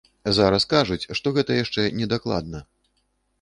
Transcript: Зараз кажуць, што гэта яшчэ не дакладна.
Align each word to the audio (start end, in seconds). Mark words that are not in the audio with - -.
Зараз 0.37 0.63
кажуць, 0.71 1.07
што 1.19 1.33
гэта 1.35 1.59
яшчэ 1.59 1.85
не 1.99 2.09
дакладна. 2.15 2.65